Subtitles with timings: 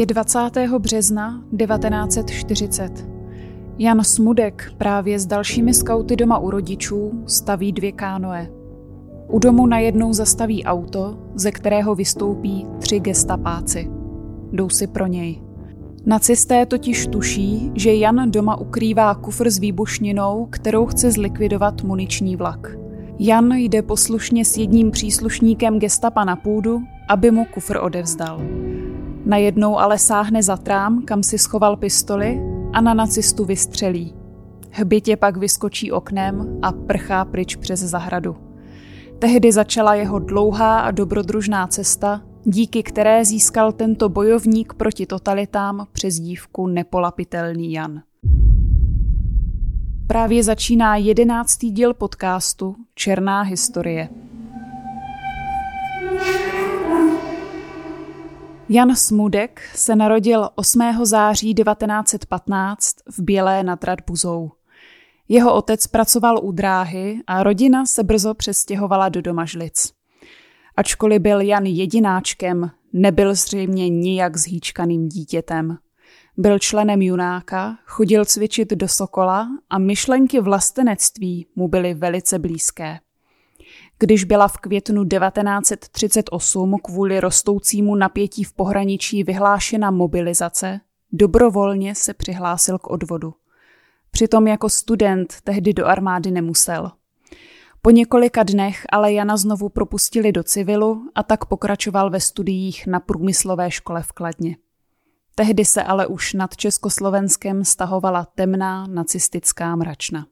[0.00, 0.38] Je 20.
[0.78, 3.08] března 1940.
[3.78, 8.50] Jan Smudek právě s dalšími skauty doma u rodičů staví dvě kánoe.
[9.28, 13.90] U domu najednou zastaví auto, ze kterého vystoupí tři gestapáci.
[14.52, 15.42] Jdou si pro něj.
[16.06, 22.76] Nacisté totiž tuší, že Jan doma ukrývá kufr s výbušninou, kterou chce zlikvidovat muniční vlak.
[23.18, 28.40] Jan jde poslušně s jedním příslušníkem gestapa na půdu, aby mu kufr odevzdal.
[29.24, 32.40] Najednou ale sáhne za trám, kam si schoval pistoli
[32.72, 34.14] a na nacistu vystřelí.
[34.70, 38.36] Hbitě pak vyskočí oknem a prchá pryč přes zahradu.
[39.18, 46.14] Tehdy začala jeho dlouhá a dobrodružná cesta, díky které získal tento bojovník proti totalitám přes
[46.14, 48.02] dívku Nepolapitelný Jan.
[50.06, 54.08] Právě začíná jedenáctý díl podcastu Černá historie.
[58.72, 60.80] Jan Smudek se narodil 8.
[61.02, 64.50] září 1915 v Bělé nad Radbuzou.
[65.28, 69.92] Jeho otec pracoval u dráhy a rodina se brzo přestěhovala do Domažlic.
[70.76, 75.78] Ačkoliv byl Jan jedináčkem, nebyl zřejmě nijak zhýčkaným dítětem.
[76.36, 82.98] Byl členem junáka, chodil cvičit do Sokola a myšlenky vlastenectví mu byly velice blízké.
[84.02, 90.80] Když byla v květnu 1938 kvůli rostoucímu napětí v pohraničí vyhlášena mobilizace,
[91.12, 93.34] dobrovolně se přihlásil k odvodu.
[94.10, 96.90] Přitom jako student tehdy do armády nemusel.
[97.82, 103.00] Po několika dnech ale Jana znovu propustili do civilu a tak pokračoval ve studiích na
[103.00, 104.56] průmyslové škole v Kladně.
[105.34, 110.26] Tehdy se ale už nad Československem stahovala temná nacistická mračna.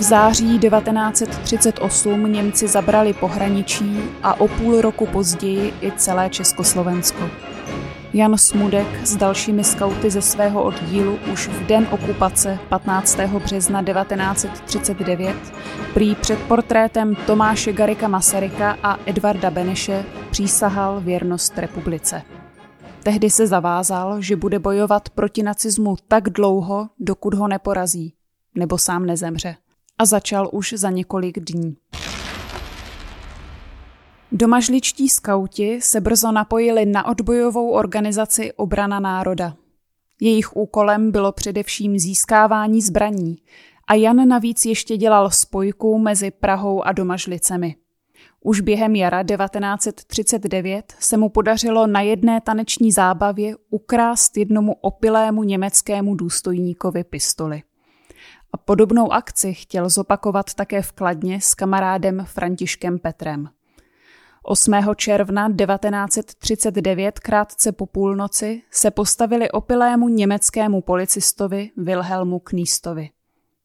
[0.00, 7.30] V září 1938 Němci zabrali pohraničí a o půl roku později i celé Československo.
[8.12, 13.18] Jan Smudek s dalšími skauty ze svého oddílu už v den okupace 15.
[13.44, 15.36] března 1939
[15.94, 22.22] prý před portrétem Tomáše Garika Masaryka a Edvarda Beneše přísahal věrnost republice.
[23.02, 28.14] Tehdy se zavázal, že bude bojovat proti nacismu tak dlouho, dokud ho neporazí,
[28.54, 29.56] nebo sám nezemře.
[30.00, 31.76] A začal už za několik dní.
[34.32, 39.56] Domažličtí skauti se brzo napojili na odbojovou organizaci Obrana národa.
[40.20, 43.36] Jejich úkolem bylo především získávání zbraní
[43.88, 47.76] a Jan navíc ještě dělal spojku mezi Prahou a Domažlicemi.
[48.40, 56.14] Už během jara 1939 se mu podařilo na jedné taneční zábavě ukrást jednomu opilému německému
[56.14, 57.62] důstojníkovi pistoli.
[58.52, 63.50] A podobnou akci chtěl zopakovat také v Kladně s kamarádem Františkem Petrem.
[64.42, 64.72] 8.
[64.96, 73.10] června 1939 krátce po půlnoci se postavili opilému německému policistovi Wilhelmu Knístovi.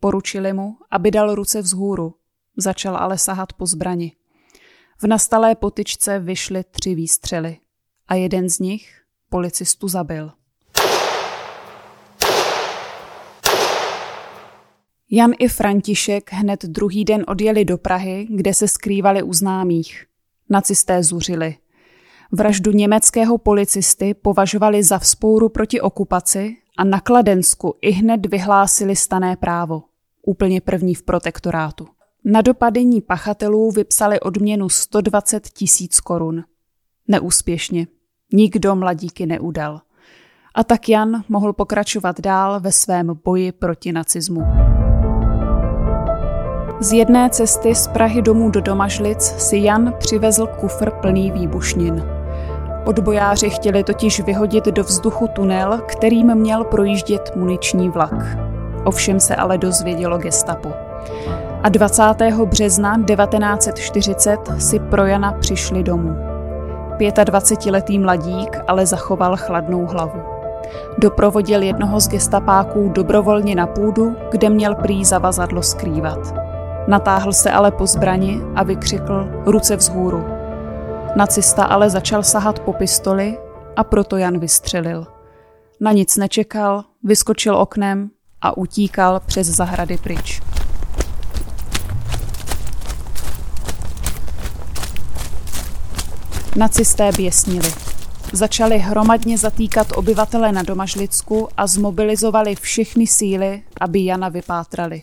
[0.00, 2.14] Poručili mu, aby dal ruce vzhůru,
[2.56, 4.16] začal ale sahat po zbrani.
[5.02, 7.58] V nastalé potyčce vyšly tři výstřely
[8.08, 10.32] a jeden z nich policistu zabil.
[15.10, 20.06] Jan i František hned druhý den odjeli do Prahy, kde se skrývali u známých.
[20.50, 21.56] Nacisté zuřili.
[22.32, 29.36] Vraždu německého policisty považovali za vzpouru proti okupaci a na Kladensku i hned vyhlásili stané
[29.36, 29.82] právo.
[30.26, 31.86] Úplně první v protektorátu.
[32.24, 36.44] Na dopadení pachatelů vypsali odměnu 120 tisíc korun.
[37.08, 37.86] Neúspěšně.
[38.32, 39.80] Nikdo mladíky neudal.
[40.54, 44.42] A tak Jan mohl pokračovat dál ve svém boji proti nacismu.
[46.80, 52.04] Z jedné cesty z Prahy domů do Domažlic si Jan přivezl kufr plný výbušnin.
[52.84, 58.38] Odbojáři chtěli totiž vyhodit do vzduchu tunel, kterým měl projíždět muniční vlak.
[58.84, 60.72] Ovšem se ale dozvědělo gestapo.
[61.62, 62.02] A 20.
[62.44, 66.16] března 1940 si pro Jana přišli domů.
[66.98, 70.20] 25-letý mladík ale zachoval chladnou hlavu.
[70.98, 76.47] Doprovodil jednoho z gestapáků dobrovolně na půdu, kde měl prý zavazadlo skrývat.
[76.88, 80.24] Natáhl se ale po zbrani a vykřikl ruce vzhůru.
[81.16, 83.38] Nacista ale začal sahat po pistoli
[83.76, 85.06] a proto Jan vystřelil.
[85.80, 90.42] Na nic nečekal, vyskočil oknem a utíkal přes zahrady pryč.
[96.56, 97.72] Nacisté běsnili.
[98.32, 105.02] Začali hromadně zatýkat obyvatele na Domažlicku a zmobilizovali všechny síly, aby Jana vypátrali.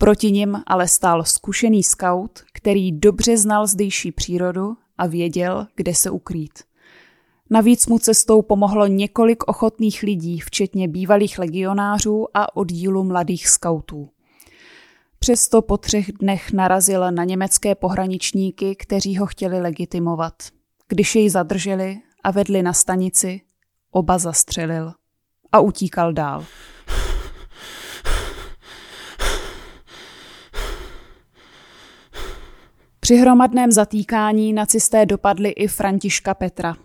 [0.00, 6.10] Proti nim ale stál zkušený scout, který dobře znal zdejší přírodu a věděl, kde se
[6.10, 6.58] ukrýt.
[7.50, 14.08] Navíc mu cestou pomohlo několik ochotných lidí, včetně bývalých legionářů a oddílu mladých skautů.
[15.18, 20.34] Přesto po třech dnech narazil na německé pohraničníky, kteří ho chtěli legitimovat.
[20.88, 23.40] Když jej zadrželi a vedli na stanici,
[23.90, 24.92] oba zastřelil
[25.52, 26.44] a utíkal dál.
[33.00, 36.76] Při hromadném zatýkání nacisté dopadli i Františka Petra.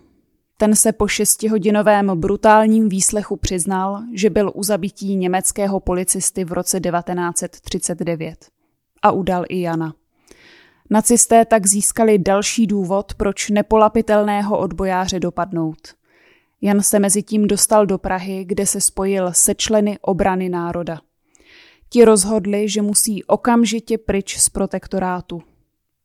[0.57, 6.79] Ten se po šestihodinovém brutálním výslechu přiznal, že byl u zabití německého policisty v roce
[6.79, 8.45] 1939
[9.01, 9.93] a udal i Jana.
[10.89, 15.95] Nacisté tak získali další důvod, proč nepolapitelného odbojáře dopadnout.
[16.61, 21.01] Jan se mezi tím dostal do Prahy, kde se spojil se členy obrany národa.
[21.89, 25.41] Ti rozhodli, že musí okamžitě pryč z protektorátu.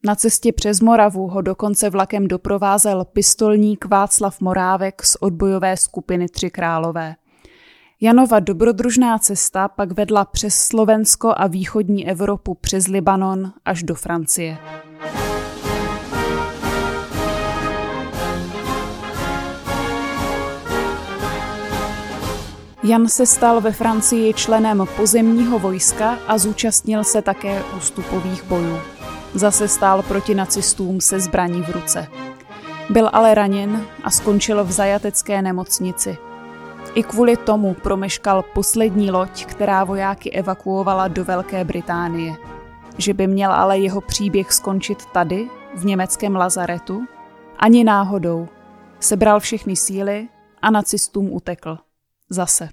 [0.05, 6.50] Na cestě přes Moravu ho dokonce vlakem doprovázel pistolník Václav Morávek z odbojové skupiny Tři
[6.50, 7.14] králové.
[8.00, 14.58] Janova dobrodružná cesta pak vedla přes Slovensko a východní Evropu přes Libanon až do Francie.
[22.82, 29.00] Jan se stal ve Francii členem pozemního vojska a zúčastnil se také ústupových bojů.
[29.35, 32.06] Zase stál proti nacistům se zbraní v ruce.
[32.91, 36.19] Byl ale raněn a skončil v zajatecké nemocnici.
[36.94, 42.35] I kvůli tomu promeškal poslední loď, která vojáky evakuovala do Velké Británie.
[42.99, 47.06] Že by měl ale jeho příběh skončit tady, v německém lazaretu?
[47.59, 48.49] Ani náhodou.
[49.00, 50.29] Sebral všechny síly
[50.62, 51.79] a nacistům utekl.
[52.31, 52.69] Zase.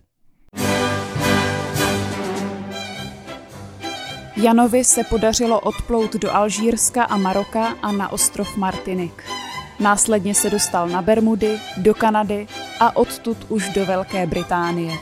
[4.42, 9.24] Janovi se podařilo odplout do Alžírska a Maroka a na ostrov Martinik.
[9.80, 12.48] Následně se dostal na Bermudy, do Kanady
[12.80, 14.94] a odtud už do Velké Británie.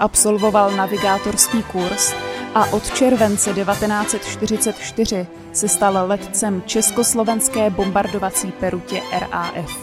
[0.00, 2.14] Absolvoval navigátorský kurz
[2.54, 9.78] a od července 1944 se stal letcem československé bombardovací perutě RAF.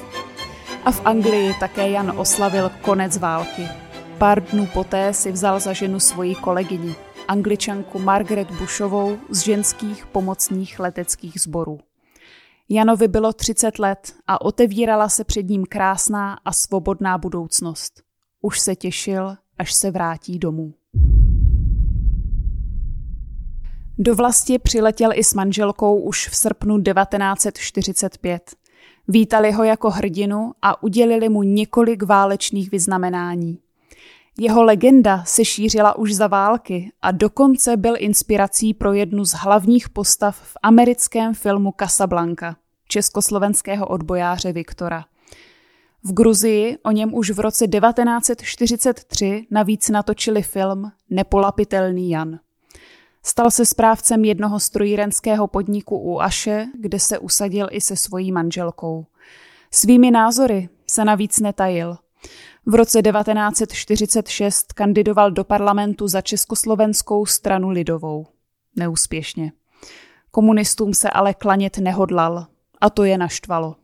[0.85, 3.67] A v Anglii také Jan oslavil konec války.
[4.17, 6.95] Pár dnů poté si vzal za ženu svoji kolegyni
[7.27, 11.79] angličanku Margaret Bushovou z ženských pomocných leteckých sborů.
[12.69, 18.03] Janovi bylo 30 let a otevírala se před ním krásná a svobodná budoucnost.
[18.41, 20.73] Už se těšil, až se vrátí domů.
[23.97, 28.55] Do vlasti přiletěl i s manželkou už v srpnu 1945.
[29.07, 33.59] Vítali ho jako hrdinu a udělili mu několik válečných vyznamenání.
[34.39, 39.89] Jeho legenda se šířila už za války a dokonce byl inspirací pro jednu z hlavních
[39.89, 42.55] postav v americkém filmu Casablanca,
[42.87, 45.05] československého odbojáře Viktora.
[46.03, 52.39] V Gruzii o něm už v roce 1943 navíc natočili film Nepolapitelný Jan.
[53.23, 59.05] Stal se správcem jednoho strojírenského podniku u Aše, kde se usadil i se svojí manželkou.
[59.71, 61.97] Svými názory se navíc netajil–
[62.65, 68.27] v roce 1946 kandidoval do parlamentu za Československou stranu lidovou.
[68.75, 69.51] Neúspěšně.
[70.31, 72.45] Komunistům se ale klanět nehodlal
[72.81, 73.75] a to je naštvalo.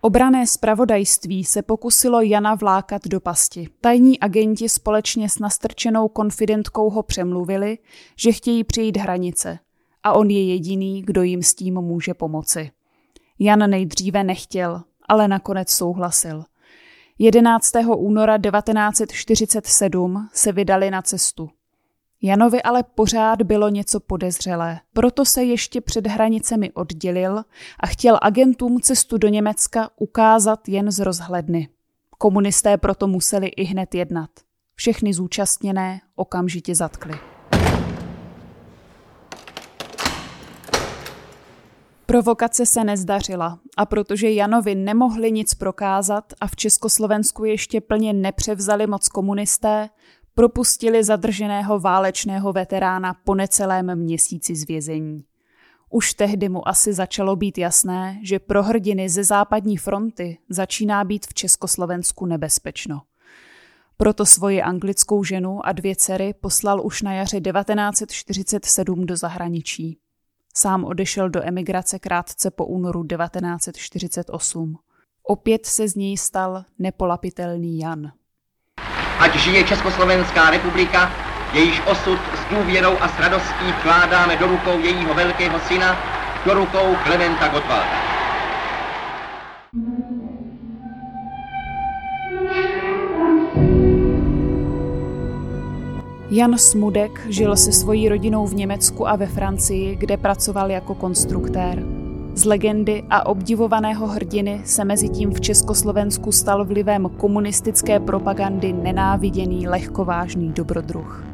[0.00, 3.68] Obrané spravodajství se pokusilo Jana vlákat do pasti.
[3.80, 7.78] Tajní agenti společně s nastrčenou konfidentkou ho přemluvili,
[8.16, 9.58] že chtějí přijít hranice
[10.02, 12.70] a on je jediný, kdo jim s tím může pomoci.
[13.38, 16.44] Jan nejdříve nechtěl, ale nakonec souhlasil.
[17.18, 17.72] 11.
[17.96, 21.50] února 1947 se vydali na cestu.
[22.22, 27.44] Janovi ale pořád bylo něco podezřelé, proto se ještě před hranicemi oddělil
[27.80, 31.68] a chtěl agentům cestu do Německa ukázat jen z rozhledny.
[32.18, 34.30] Komunisté proto museli i hned jednat.
[34.74, 37.35] Všechny zúčastněné okamžitě zatkli.
[42.06, 48.86] Provokace se nezdařila a protože Janovi nemohli nic prokázat a v Československu ještě plně nepřevzali
[48.86, 49.88] moc komunisté,
[50.34, 55.24] propustili zadrženého válečného veterána po necelém měsíci z vězení.
[55.90, 61.26] Už tehdy mu asi začalo být jasné, že pro hrdiny ze západní fronty začíná být
[61.26, 63.02] v Československu nebezpečno.
[63.96, 69.98] Proto svoji anglickou ženu a dvě dcery poslal už na jaře 1947 do zahraničí.
[70.58, 74.78] Sám odešel do emigrace krátce po únoru 1948.
[75.22, 78.12] Opět se z něj stal nepolapitelný Jan.
[79.18, 81.12] ať žije Československá republika,
[81.52, 85.96] jejíž osud s důvěrou a s radostí vkládáme do rukou jejího velkého syna,
[86.46, 88.15] do rukou Klementa Gottwalda.
[96.30, 101.82] Jan Smudek žil se svojí rodinou v Německu a ve Francii, kde pracoval jako konstruktér.
[102.34, 109.68] Z legendy a obdivovaného hrdiny se mezi tím v Československu stal vlivem komunistické propagandy nenáviděný
[109.68, 111.24] lehkovážný dobrodruh.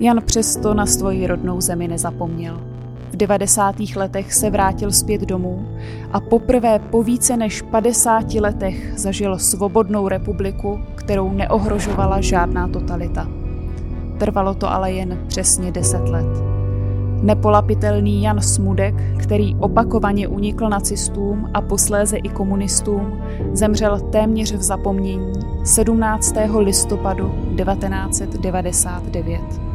[0.00, 2.60] Jan přesto na svoji rodnou zemi nezapomněl.
[3.10, 3.74] V 90.
[3.96, 5.68] letech se vrátil zpět domů
[6.12, 13.41] a poprvé po více než 50 letech zažil svobodnou republiku, kterou neohrožovala žádná totalita.
[14.22, 16.26] Trvalo to ale jen přesně deset let.
[17.22, 25.32] Nepolapitelný Jan Smudek, který opakovaně unikl nacistům a posléze i komunistům, zemřel téměř v zapomnění
[25.64, 26.34] 17.
[26.58, 29.71] listopadu 1999.